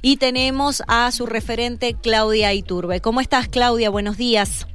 Y 0.00 0.18
tenemos 0.18 0.84
a 0.86 1.10
su 1.10 1.26
referente 1.26 1.96
Claudia 2.00 2.52
Iturbe. 2.52 3.00
¿Cómo 3.00 3.20
estás, 3.20 3.48
Claudia? 3.48 3.90
Buenos 3.90 4.16
días. 4.16 4.68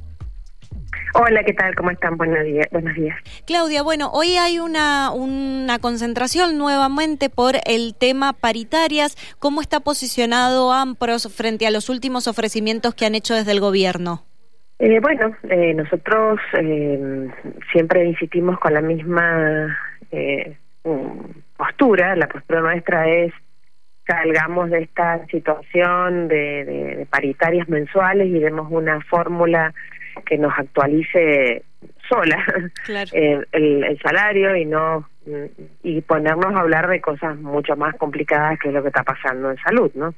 Hola, 1.14 1.42
¿qué 1.44 1.54
tal? 1.54 1.74
¿Cómo 1.76 1.90
están? 1.90 2.18
Buenos 2.18 2.44
días. 2.44 2.66
Buenos 2.70 2.94
días. 2.94 3.16
Claudia, 3.46 3.82
bueno, 3.82 4.10
hoy 4.12 4.36
hay 4.36 4.58
una, 4.58 5.12
una 5.12 5.78
concentración 5.78 6.58
nuevamente 6.58 7.30
por 7.30 7.54
el 7.64 7.94
tema 7.98 8.34
paritarias. 8.34 9.16
¿Cómo 9.38 9.62
está 9.62 9.80
posicionado 9.80 10.70
AMPROS 10.74 11.34
frente 11.34 11.66
a 11.66 11.70
los 11.70 11.88
últimos 11.88 12.28
ofrecimientos 12.28 12.94
que 12.94 13.06
han 13.06 13.14
hecho 13.14 13.32
desde 13.32 13.52
el 13.52 13.60
gobierno? 13.60 14.26
Eh, 14.78 15.00
bueno, 15.00 15.34
eh, 15.48 15.72
nosotros 15.72 16.38
eh, 16.60 17.30
siempre 17.72 18.04
insistimos 18.04 18.58
con 18.58 18.74
la 18.74 18.82
misma 18.82 19.74
postura. 21.56 22.14
La 22.14 22.28
postura 22.28 22.60
nuestra 22.60 23.08
es 23.08 23.32
salgamos 24.06 24.70
de 24.70 24.82
esta 24.82 25.24
situación 25.26 26.28
de, 26.28 27.06
paritarias 27.10 27.68
mensuales 27.68 28.28
y 28.28 28.38
demos 28.38 28.68
una 28.70 29.00
fórmula 29.02 29.72
que 30.26 30.38
nos 30.38 30.52
actualice 30.56 31.62
sola 32.08 32.44
el, 33.52 33.98
salario 34.02 34.56
y 34.56 34.64
no 34.64 35.08
y 35.82 36.02
ponernos 36.02 36.54
a 36.54 36.60
hablar 36.60 36.88
de 36.88 37.00
cosas 37.00 37.38
mucho 37.38 37.76
más 37.76 37.94
complicadas 37.96 38.58
que 38.58 38.68
es 38.68 38.74
lo 38.74 38.82
que 38.82 38.88
está 38.88 39.02
pasando 39.02 39.50
en 39.50 39.56
salud, 39.56 39.90
¿no? 39.94 40.14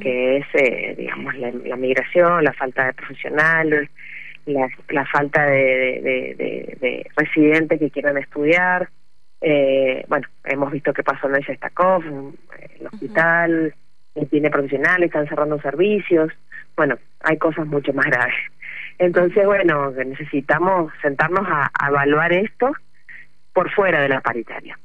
Que 0.00 0.38
es, 0.38 0.46
eh, 0.54 0.94
digamos, 0.98 1.36
la, 1.36 1.76
migración, 1.76 2.42
la 2.42 2.52
falta 2.52 2.86
de 2.86 2.94
profesionales, 2.94 3.88
la, 4.46 4.68
la 4.88 5.06
falta 5.06 5.44
de, 5.44 6.00
de, 6.02 6.76
de 6.80 7.06
residentes 7.16 7.78
que 7.78 7.90
quieran 7.90 8.18
estudiar, 8.18 8.88
eh, 9.40 10.04
bueno, 10.08 10.26
hemos 10.44 10.70
visto 10.70 10.92
qué 10.92 11.02
pasó 11.02 11.28
en 11.28 11.36
el 11.36 11.42
Shestakov, 11.42 12.02
el 12.04 12.86
hospital, 12.86 13.74
uh 13.74 13.80
tiene 14.28 14.50
profesionales, 14.50 15.06
están 15.06 15.28
cerrando 15.28 15.60
servicios. 15.62 16.32
Bueno, 16.76 16.98
hay 17.20 17.38
cosas 17.38 17.66
mucho 17.66 17.92
más 17.92 18.06
graves. 18.06 18.34
Entonces, 18.98 19.46
bueno, 19.46 19.92
necesitamos 19.92 20.92
sentarnos 21.00 21.46
a 21.48 21.70
evaluar 21.88 22.32
esto 22.32 22.72
por 23.54 23.70
fuera 23.70 24.02
de 24.02 24.08
la 24.08 24.20
paritaria. 24.20 24.76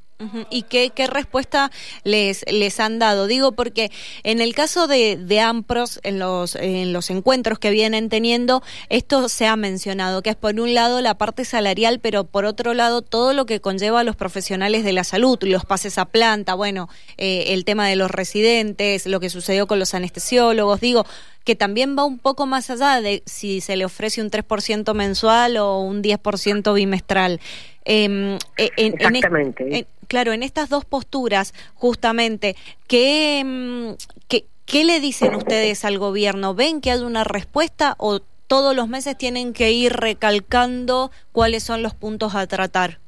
¿Y 0.48 0.62
qué, 0.62 0.90
qué 0.94 1.06
respuesta 1.06 1.70
les, 2.02 2.44
les 2.50 2.80
han 2.80 2.98
dado? 2.98 3.26
Digo, 3.26 3.52
porque 3.52 3.90
en 4.22 4.40
el 4.40 4.54
caso 4.54 4.86
de, 4.86 5.18
de 5.18 5.40
AMPROS, 5.40 6.00
en 6.04 6.18
los, 6.18 6.54
en 6.54 6.94
los 6.94 7.10
encuentros 7.10 7.58
que 7.58 7.70
vienen 7.70 8.08
teniendo, 8.08 8.62
esto 8.88 9.28
se 9.28 9.46
ha 9.46 9.56
mencionado, 9.56 10.22
que 10.22 10.30
es 10.30 10.36
por 10.36 10.58
un 10.58 10.72
lado 10.72 11.02
la 11.02 11.18
parte 11.18 11.44
salarial, 11.44 12.00
pero 12.00 12.24
por 12.24 12.46
otro 12.46 12.72
lado 12.72 13.02
todo 13.02 13.34
lo 13.34 13.44
que 13.44 13.60
conlleva 13.60 14.00
a 14.00 14.04
los 14.04 14.16
profesionales 14.16 14.84
de 14.84 14.92
la 14.94 15.04
salud, 15.04 15.38
los 15.42 15.66
pases 15.66 15.98
a 15.98 16.06
planta, 16.06 16.54
bueno, 16.54 16.88
eh, 17.18 17.44
el 17.48 17.66
tema 17.66 17.86
de 17.86 17.96
los 17.96 18.10
residentes, 18.10 19.06
lo 19.06 19.20
que 19.20 19.28
sucedió 19.28 19.66
con 19.66 19.78
los 19.78 19.92
anestesiólogos, 19.92 20.80
digo, 20.80 21.04
que 21.46 21.54
también 21.54 21.96
va 21.96 22.04
un 22.04 22.18
poco 22.18 22.44
más 22.44 22.70
allá 22.70 23.00
de 23.00 23.22
si 23.24 23.60
se 23.60 23.76
le 23.76 23.84
ofrece 23.84 24.20
un 24.20 24.30
3% 24.30 24.94
mensual 24.94 25.56
o 25.58 25.78
un 25.78 26.02
10% 26.02 26.74
bimestral. 26.74 27.40
Em, 27.84 28.36
e, 28.56 28.72
Exactamente. 28.76 29.86
claro, 30.08 30.32
en 30.32 30.42
estas 30.42 30.68
dos 30.68 30.84
posturas, 30.84 31.54
justamente, 31.74 32.56
¿qué, 32.88 33.38
em, 33.38 33.96
qué, 34.26 34.46
¿qué 34.64 34.84
le 34.84 34.98
dicen 34.98 35.36
ustedes 35.36 35.84
al 35.84 35.98
gobierno? 35.98 36.56
¿Ven 36.56 36.80
que 36.80 36.90
hay 36.90 37.00
una 37.00 37.22
respuesta 37.22 37.94
o 37.98 38.18
todos 38.48 38.74
los 38.74 38.88
meses 38.88 39.16
tienen 39.16 39.52
que 39.52 39.70
ir 39.70 39.92
recalcando 39.92 41.12
cuáles 41.30 41.62
son 41.62 41.80
los 41.80 41.94
puntos 41.94 42.34
a 42.34 42.48
tratar? 42.48 42.98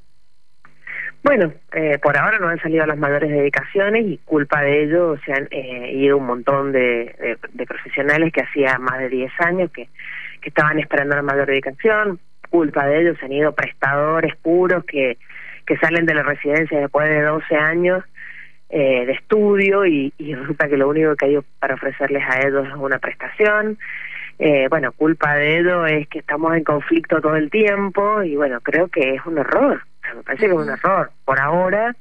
Bueno, 1.28 1.52
eh, 1.74 1.98
por 1.98 2.16
ahora 2.16 2.38
no 2.38 2.48
han 2.48 2.58
salido 2.58 2.86
las 2.86 2.96
mayores 2.96 3.28
dedicaciones 3.28 4.06
y 4.06 4.16
culpa 4.24 4.62
de 4.62 4.84
ello 4.84 5.14
se 5.26 5.34
han 5.34 5.46
eh, 5.50 5.92
ido 5.92 6.16
un 6.16 6.24
montón 6.24 6.72
de, 6.72 7.36
profesionales 7.68 8.32
que 8.32 8.40
hacía 8.40 8.78
más 8.78 8.98
de 8.98 9.10
10 9.10 9.30
años 9.40 9.70
que, 9.70 9.90
estaban 10.40 10.78
esperando 10.78 11.14
la 11.14 11.20
mayor 11.20 11.46
dedicación 11.46 12.18
culpa 12.48 12.86
de 12.86 13.02
ellos, 13.02 13.18
han 13.20 13.32
ido 13.32 13.54
prestadores 13.54 14.34
puros 14.36 14.82
que, 14.86 15.18
que 15.66 15.76
salen 15.76 16.06
de 16.06 16.14
la 16.14 16.22
residencia 16.22 16.80
después 16.80 17.06
de 17.06 17.20
12 17.20 17.56
años 17.56 18.02
eh, 18.70 19.04
de 19.04 19.12
estudio 19.12 19.84
y, 19.84 20.14
y, 20.16 20.34
resulta 20.34 20.66
que 20.66 20.78
lo 20.78 20.88
único 20.88 21.14
que 21.14 21.26
hay 21.26 21.38
para 21.58 21.74
ofrecerles 21.74 22.22
a 22.26 22.40
ellos 22.40 22.66
es 22.68 22.74
una 22.74 22.98
prestación. 22.98 23.76
Eh, 24.38 24.68
bueno, 24.70 24.92
culpa 24.92 25.34
de 25.34 25.58
ello 25.58 25.84
es 25.84 26.08
que 26.08 26.20
estamos 26.20 26.56
en 26.56 26.64
conflicto 26.64 27.20
todo 27.20 27.36
el 27.36 27.50
tiempo 27.50 28.22
y 28.22 28.36
bueno, 28.36 28.60
creo 28.62 28.88
que 28.88 29.16
es 29.16 29.26
un 29.26 29.36
error, 29.36 29.82
me 30.14 30.22
parece 30.22 30.46
que 30.46 30.52
es 30.52 30.58
un 30.58 30.70
error. 30.70 31.10
Por 31.24 31.40
ahora 31.40 31.94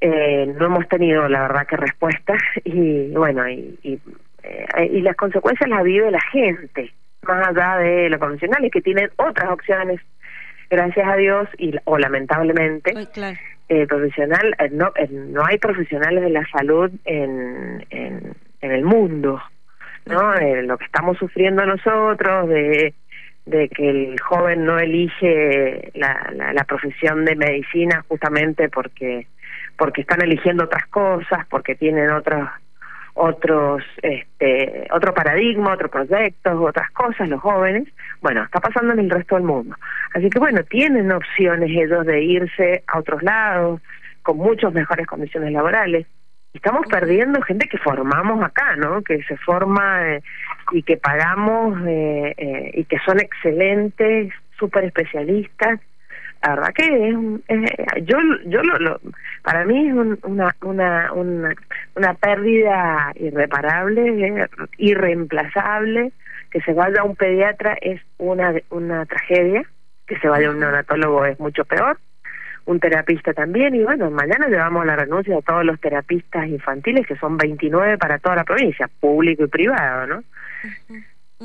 eh, 0.00 0.46
no 0.58 0.66
hemos 0.66 0.88
tenido 0.88 1.28
la 1.28 1.42
verdad 1.42 1.66
que 1.66 1.76
respuesta. 1.76 2.34
Y 2.64 3.10
bueno, 3.10 3.48
y, 3.48 3.78
y, 3.82 4.00
eh, 4.42 4.90
y 4.92 5.00
las 5.02 5.16
consecuencias 5.16 5.68
las 5.68 5.82
vive 5.82 6.10
la 6.10 6.20
gente 6.32 6.92
más 7.22 7.48
allá 7.48 7.76
de 7.76 8.08
lo 8.08 8.18
convencional 8.18 8.64
y 8.64 8.70
que 8.70 8.80
tienen 8.80 9.10
otras 9.16 9.50
opciones 9.50 10.00
gracias 10.70 11.06
a 11.06 11.16
Dios 11.16 11.48
y 11.58 11.74
o 11.84 11.98
lamentablemente 11.98 12.92
eh, 13.68 13.86
profesional 13.86 14.54
eh, 14.58 14.70
no 14.70 14.92
eh, 14.96 15.08
no 15.10 15.44
hay 15.44 15.58
profesionales 15.58 16.22
de 16.22 16.30
la 16.30 16.46
salud 16.50 16.90
en 17.04 17.84
en, 17.90 18.34
en 18.60 18.70
el 18.70 18.84
mundo 18.84 19.42
no 20.06 20.34
lo 20.62 20.78
que 20.78 20.84
estamos 20.84 21.18
sufriendo 21.18 21.66
nosotros 21.66 22.48
de 22.48 22.94
de 23.50 23.68
que 23.68 23.90
el 23.90 24.20
joven 24.20 24.64
no 24.64 24.78
elige 24.78 25.90
la, 25.94 26.30
la, 26.34 26.52
la 26.52 26.64
profesión 26.64 27.24
de 27.24 27.36
medicina 27.36 28.04
justamente 28.08 28.68
porque 28.68 29.26
porque 29.76 30.02
están 30.02 30.22
eligiendo 30.22 30.64
otras 30.64 30.86
cosas 30.86 31.46
porque 31.48 31.74
tienen 31.74 32.10
otros 32.10 32.48
otros 33.14 33.82
este 34.02 34.86
otro 34.92 35.12
paradigma, 35.12 35.74
otros 35.74 35.90
proyectos, 35.90 36.54
otras 36.60 36.90
cosas 36.92 37.28
los 37.28 37.40
jóvenes, 37.40 37.88
bueno, 38.20 38.44
está 38.44 38.60
pasando 38.60 38.92
en 38.92 39.00
el 39.00 39.10
resto 39.10 39.34
del 39.34 39.44
mundo. 39.44 39.76
Así 40.14 40.30
que 40.30 40.38
bueno, 40.38 40.62
tienen 40.64 41.10
opciones 41.12 41.70
ellos 41.70 42.06
de 42.06 42.22
irse 42.22 42.84
a 42.86 42.98
otros 42.98 43.22
lados 43.22 43.80
con 44.22 44.36
muchas 44.36 44.72
mejores 44.72 45.06
condiciones 45.06 45.52
laborales. 45.52 46.06
Estamos 46.52 46.86
perdiendo 46.88 47.40
gente 47.42 47.68
que 47.68 47.78
formamos 47.78 48.42
acá, 48.42 48.74
¿no? 48.76 49.02
Que 49.02 49.22
se 49.22 49.36
forma 49.36 50.16
eh, 50.16 50.22
y 50.72 50.82
que 50.82 50.96
pagamos 50.96 51.78
eh, 51.86 52.34
eh, 52.36 52.70
y 52.74 52.84
que 52.84 52.98
son 53.06 53.20
excelentes, 53.20 54.32
súper 54.58 54.84
especialistas. 54.84 55.80
La 56.42 56.54
verdad 56.54 56.72
que 56.74 57.08
es, 57.48 58.04
yo 58.04 58.16
yo 58.46 58.62
lo, 58.62 59.00
para 59.42 59.64
mí 59.64 59.88
es 59.88 59.94
una, 60.22 60.56
una 60.62 61.12
una 61.12 61.54
una 61.94 62.14
pérdida 62.14 63.12
irreparable 63.14 64.48
irreemplazable 64.78 66.12
que 66.50 66.60
se 66.62 66.72
vaya 66.72 67.02
a 67.02 67.04
un 67.04 67.14
pediatra 67.14 67.76
es 67.80 68.00
una 68.16 68.54
una 68.70 69.04
tragedia 69.04 69.64
que 70.06 70.18
se 70.18 70.28
vaya 70.28 70.50
un 70.50 70.60
neonatólogo 70.60 71.26
es 71.26 71.38
mucho 71.38 71.66
peor 71.66 71.98
un 72.66 72.80
terapista 72.80 73.32
también 73.32 73.74
y 73.74 73.82
bueno 73.82 74.10
mañana 74.10 74.48
llevamos 74.48 74.86
la 74.86 74.96
renuncia 74.96 75.36
de 75.36 75.42
todos 75.42 75.64
los 75.64 75.80
terapistas 75.80 76.46
infantiles 76.46 77.06
que 77.06 77.16
son 77.16 77.36
29 77.36 77.98
para 77.98 78.18
toda 78.18 78.36
la 78.36 78.44
provincia 78.44 78.88
público 79.00 79.44
y 79.44 79.48
privado 79.48 80.06
no 80.06 80.22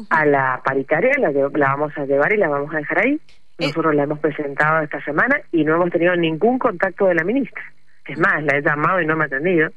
a 0.09 0.25
la 0.25 0.61
paritaria 0.63 1.11
la, 1.17 1.31
la 1.31 1.67
vamos 1.67 1.97
a 1.97 2.05
llevar 2.05 2.33
y 2.33 2.37
la 2.37 2.49
vamos 2.49 2.73
a 2.73 2.77
dejar 2.77 2.99
ahí 3.05 3.19
eh, 3.57 3.67
Nosotros 3.67 3.95
la 3.95 4.03
hemos 4.03 4.19
presentado 4.19 4.83
esta 4.83 5.01
semana 5.03 5.39
y 5.51 5.63
no 5.63 5.75
hemos 5.75 5.89
tenido 5.89 6.15
ningún 6.15 6.59
contacto 6.59 7.05
de 7.05 7.15
la 7.15 7.23
ministra. 7.23 7.63
Es 8.05 8.19
más, 8.19 8.43
la 8.43 8.57
he 8.57 8.61
llamado 8.61 9.01
y 9.01 9.05
no 9.05 9.15
me 9.15 9.23
ha 9.23 9.27
atendido. 9.27 9.71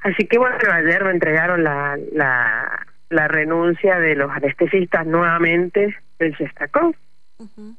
Así 0.00 0.26
que 0.26 0.38
bueno, 0.38 0.56
ayer 0.72 1.04
me 1.04 1.12
entregaron 1.12 1.62
la, 1.62 1.96
la, 2.12 2.86
la 3.08 3.28
renuncia 3.28 3.98
de 3.98 4.16
los 4.16 4.30
anestesistas 4.30 5.06
nuevamente 5.06 5.96
del 6.18 6.36
Sestacó. 6.36 6.94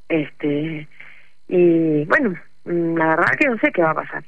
Este 0.08 0.88
y 1.48 2.06
bueno, 2.06 2.36
la 2.66 3.08
verdad 3.08 3.36
que 3.40 3.48
no 3.48 3.58
sé 3.60 3.72
qué 3.72 3.82
va 3.82 3.92
a 3.92 3.96
pasar. 3.96 4.24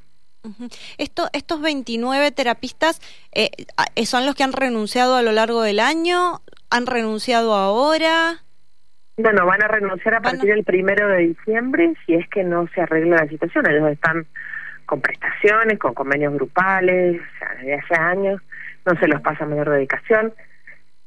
Esto, 0.97 1.29
estos 1.31 1.61
29 1.61 2.31
terapistas 2.31 2.99
eh, 3.33 3.49
son 4.05 4.25
los 4.25 4.35
que 4.35 4.43
han 4.43 4.51
renunciado 4.51 5.15
a 5.15 5.21
lo 5.21 5.31
largo 5.31 5.61
del 5.61 5.79
año, 5.79 6.41
han 6.69 6.85
renunciado 6.85 7.53
ahora. 7.53 8.43
Bueno, 9.15 9.45
van 9.45 9.63
a 9.63 9.67
renunciar 9.67 10.15
a 10.15 10.21
partir 10.21 10.49
del 10.53 10.63
primero 10.63 11.07
de 11.07 11.27
diciembre 11.27 11.93
si 12.05 12.15
es 12.15 12.27
que 12.29 12.43
no 12.43 12.67
se 12.75 12.81
arregla 12.81 13.17
la 13.17 13.27
situación. 13.27 13.69
Ellos 13.69 13.91
están 13.91 14.25
con 14.85 14.99
prestaciones, 14.99 15.79
con 15.79 15.93
convenios 15.93 16.33
grupales, 16.33 17.21
o 17.21 17.37
sea, 17.39 17.55
desde 17.55 17.75
hace 17.75 17.95
años 17.95 18.41
no 18.85 18.99
se 18.99 19.07
los 19.07 19.21
pasa 19.21 19.45
mayor 19.45 19.69
dedicación. 19.69 20.33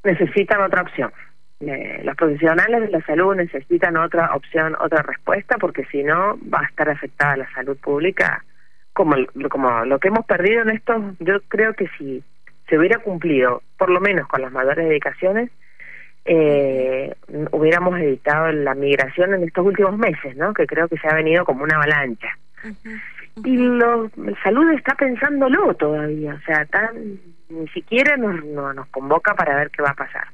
Necesitan 0.03 0.63
otra 0.63 0.83
opción. 0.83 1.13
Eh, 1.61 2.03
los 2.05 2.17
profesionales 2.17 2.83
de 2.83 2.89
la 2.89 3.01
salud 3.03 3.35
necesitan 3.35 3.97
otra 3.97 4.35
opción, 4.35 4.77
otra 4.79 5.03
respuesta, 5.03 5.57
porque 5.59 5.85
si 5.87 6.03
no 6.03 6.39
va 6.53 6.61
a 6.61 6.67
estar 6.67 6.89
afectada 6.91 7.37
la 7.37 7.51
salud 7.53 7.77
pública 7.79 8.45
como, 8.93 9.17
como 9.51 9.85
lo 9.85 9.99
que 9.99 10.09
hemos 10.09 10.27
perdido 10.27 10.63
en 10.63 10.71
estos. 10.71 11.03
Yo 11.21 11.41
creo 11.49 11.75
que 11.75 11.89
si 11.99 12.23
se 12.69 12.79
hubiera 12.79 12.99
cumplido, 12.99 13.63
por 13.79 13.91
lo 13.91 14.01
menos 14.01 14.27
con 14.27 14.43
las 14.43 14.53
mayores 14.53 14.89
dedicaciones, 14.89 15.51
eh, 16.25 17.15
hubiéramos 17.53 17.99
evitado 18.01 18.51
la 18.51 18.75
migración 18.75 19.35
en 19.35 19.45
estos 19.45 19.65
últimos 19.65 19.97
meses, 19.97 20.37
¿no? 20.37 20.53
Que 20.53 20.67
creo 20.67 20.89
que 20.89 20.99
se 20.99 21.09
ha 21.09 21.15
venido 21.15 21.45
como 21.45 21.63
una 21.63 21.77
avalancha. 21.77 22.37
Y 23.45 23.57
lo, 23.57 24.11
salud 24.43 24.73
está 24.73 24.95
pensándolo 24.95 25.75
todavía, 25.75 26.35
o 26.35 26.41
sea, 26.41 26.65
tan 26.65 27.21
ni 27.49 27.69
siquiera 27.69 28.17
nos, 28.17 28.45
nos 28.45 28.87
convoca 28.89 29.35
para 29.35 29.55
ver 29.55 29.71
qué 29.71 29.83
va 29.83 29.91
a 29.91 29.95
pasar, 29.95 30.27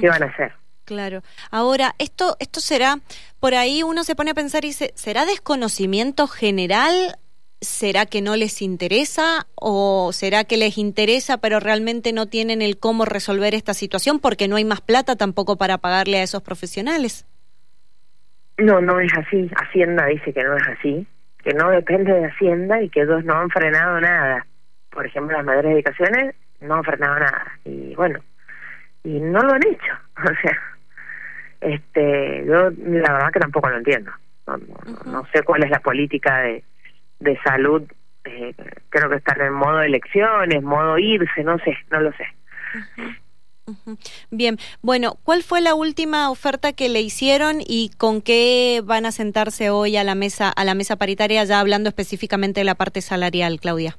qué 0.00 0.08
van 0.08 0.22
a 0.22 0.26
hacer. 0.26 0.52
Claro. 0.84 1.22
Ahora, 1.50 1.94
esto, 1.98 2.36
esto 2.40 2.60
será, 2.60 2.96
por 3.38 3.54
ahí 3.54 3.82
uno 3.84 4.02
se 4.02 4.16
pone 4.16 4.32
a 4.32 4.34
pensar 4.34 4.64
y 4.64 4.68
dice, 4.68 4.92
¿será 4.96 5.24
desconocimiento 5.24 6.26
general? 6.26 7.16
¿Será 7.60 8.06
que 8.06 8.22
no 8.22 8.34
les 8.34 8.60
interesa? 8.60 9.46
¿O 9.54 10.12
será 10.12 10.44
que 10.44 10.56
les 10.56 10.78
interesa 10.78 11.38
pero 11.38 11.60
realmente 11.60 12.12
no 12.12 12.26
tienen 12.26 12.60
el 12.60 12.78
cómo 12.78 13.04
resolver 13.04 13.54
esta 13.54 13.74
situación 13.74 14.18
porque 14.18 14.48
no 14.48 14.56
hay 14.56 14.64
más 14.64 14.80
plata 14.80 15.14
tampoco 15.14 15.56
para 15.56 15.78
pagarle 15.78 16.18
a 16.18 16.22
esos 16.22 16.42
profesionales? 16.42 17.26
No, 18.58 18.80
no 18.80 18.98
es 18.98 19.12
así. 19.16 19.48
Hacienda 19.56 20.06
dice 20.06 20.32
que 20.32 20.42
no 20.42 20.56
es 20.56 20.66
así, 20.66 21.06
que 21.44 21.54
no 21.54 21.70
depende 21.70 22.12
de 22.12 22.26
Hacienda 22.26 22.82
y 22.82 22.88
que 22.88 23.02
ellos 23.02 23.24
no 23.24 23.34
han 23.34 23.50
frenado 23.50 24.00
nada. 24.00 24.46
Por 24.90 25.06
ejemplo, 25.06 25.36
las 25.36 25.46
mayores 25.46 25.70
dedicaciones 25.70 26.34
no 26.60 26.74
han 26.74 26.84
frenado 26.84 27.18
nada. 27.18 27.58
Y 27.64 27.94
bueno, 27.94 28.20
y 29.04 29.20
no 29.20 29.40
lo 29.40 29.52
han 29.52 29.66
hecho. 29.66 29.92
O 30.20 30.34
sea, 30.42 30.58
este, 31.60 32.44
yo 32.46 32.70
la 32.70 33.12
verdad 33.12 33.32
que 33.32 33.40
tampoco 33.40 33.70
lo 33.70 33.78
entiendo. 33.78 34.10
No, 35.06 35.26
sé 35.32 35.42
cuál 35.44 35.62
es 35.62 35.70
la 35.70 35.80
política 35.80 36.40
de, 36.40 36.64
de 37.20 37.38
salud. 37.42 37.82
Eh, 38.24 38.54
creo 38.90 39.08
que 39.08 39.16
están 39.16 39.40
en 39.40 39.52
modo 39.54 39.80
elecciones, 39.80 40.62
modo 40.62 40.98
irse, 40.98 41.42
no 41.42 41.58
sé, 41.60 41.76
no 41.90 42.00
lo 42.00 42.12
sé. 42.12 42.26
Bien, 44.30 44.58
bueno, 44.82 45.16
¿cuál 45.22 45.42
fue 45.42 45.60
la 45.60 45.74
última 45.74 46.30
oferta 46.30 46.72
que 46.72 46.88
le 46.88 47.00
hicieron 47.00 47.60
y 47.60 47.90
con 47.96 48.20
qué 48.20 48.82
van 48.84 49.06
a 49.06 49.12
sentarse 49.12 49.70
hoy 49.70 49.96
a 49.96 50.04
la 50.04 50.14
mesa 50.14 50.50
a 50.50 50.64
la 50.64 50.74
mesa 50.74 50.96
paritaria 50.96 51.44
ya 51.44 51.60
hablando 51.60 51.88
específicamente 51.88 52.60
de 52.60 52.64
la 52.64 52.74
parte 52.74 53.00
salarial, 53.00 53.60
Claudia? 53.60 53.96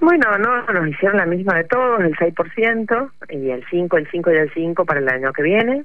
Bueno, 0.00 0.38
no, 0.38 0.62
nos 0.66 0.88
hicieron 0.88 1.16
la 1.16 1.26
misma 1.26 1.54
de 1.56 1.64
todos, 1.64 2.00
el 2.00 2.16
6% 2.16 3.10
y 3.30 3.50
el 3.50 3.64
5, 3.70 3.96
el 3.96 4.10
5 4.10 4.30
y 4.30 4.36
el 4.36 4.52
5 4.52 4.84
para 4.84 5.00
el 5.00 5.08
año 5.08 5.32
que 5.32 5.42
viene. 5.42 5.84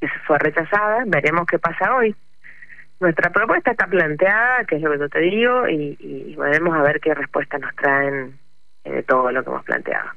Esa 0.00 0.14
fue 0.26 0.38
rechazada, 0.38 1.04
veremos 1.06 1.46
qué 1.46 1.58
pasa 1.58 1.94
hoy. 1.94 2.14
Nuestra 3.00 3.30
propuesta 3.30 3.70
está 3.70 3.86
planteada, 3.86 4.64
que 4.64 4.76
es 4.76 4.82
lo 4.82 4.92
que 4.92 4.98
yo 4.98 5.08
te 5.08 5.20
digo, 5.20 5.68
y, 5.68 5.96
y 6.00 6.36
veremos 6.36 6.74
a 6.76 6.82
ver 6.82 7.00
qué 7.00 7.14
respuesta 7.14 7.58
nos 7.58 7.74
traen 7.76 8.38
de 8.84 9.02
todo 9.02 9.30
lo 9.30 9.42
que 9.42 9.50
hemos 9.50 9.64
planteado. 9.64 10.10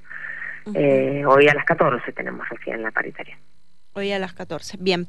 eh, 0.73 1.23
hoy 1.25 1.47
a 1.47 1.53
las 1.53 1.65
14 1.65 2.11
tenemos 2.11 2.47
recién 2.49 2.81
la 2.81 2.91
paritaria. 2.91 3.37
Hoy 3.97 4.11
a 4.11 4.19
las 4.19 4.33
14. 4.33 4.77
Bien. 4.79 5.07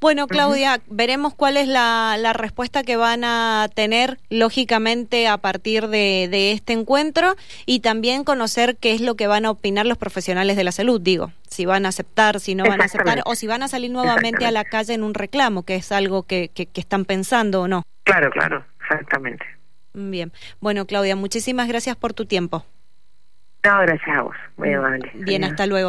Bueno, 0.00 0.26
Claudia, 0.26 0.80
veremos 0.88 1.34
cuál 1.34 1.56
es 1.56 1.68
la, 1.68 2.16
la, 2.18 2.32
respuesta 2.32 2.82
que 2.82 2.96
van 2.96 3.22
a 3.22 3.68
tener, 3.72 4.18
lógicamente, 4.28 5.28
a 5.28 5.38
partir 5.38 5.86
de, 5.86 6.26
de, 6.28 6.50
este 6.50 6.72
encuentro 6.72 7.36
y 7.64 7.78
también 7.78 8.24
conocer 8.24 8.76
qué 8.76 8.92
es 8.92 9.00
lo 9.00 9.14
que 9.14 9.28
van 9.28 9.46
a 9.46 9.52
opinar 9.52 9.86
los 9.86 9.98
profesionales 9.98 10.56
de 10.56 10.64
la 10.64 10.72
salud, 10.72 11.00
digo, 11.00 11.30
si 11.48 11.64
van 11.64 11.86
a 11.86 11.90
aceptar, 11.90 12.40
si 12.40 12.56
no 12.56 12.64
van 12.64 12.82
a 12.82 12.86
aceptar 12.86 13.22
o 13.24 13.36
si 13.36 13.46
van 13.46 13.62
a 13.62 13.68
salir 13.68 13.92
nuevamente 13.92 14.44
a 14.44 14.50
la 14.50 14.64
calle 14.64 14.94
en 14.94 15.04
un 15.04 15.14
reclamo, 15.14 15.62
que 15.62 15.76
es 15.76 15.92
algo 15.92 16.24
que, 16.24 16.50
que, 16.52 16.66
que 16.66 16.80
están 16.80 17.04
pensando 17.04 17.62
o 17.62 17.68
no. 17.68 17.84
Claro, 18.02 18.30
claro, 18.30 18.64
exactamente. 18.80 19.46
Bien. 19.92 20.32
Bueno, 20.60 20.86
Claudia, 20.86 21.14
muchísimas 21.14 21.68
gracias 21.68 21.94
por 21.94 22.12
tu 22.12 22.26
tiempo. 22.26 22.66
No, 23.64 23.80
gracias 23.80 24.18
a 24.18 24.22
vos. 24.22 24.36
Muy 24.58 24.74
amable. 24.74 25.10
Bien, 25.14 25.42
hasta 25.42 25.66
luego. 25.66 25.82